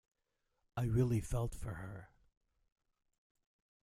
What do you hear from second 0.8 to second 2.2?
really felt for her.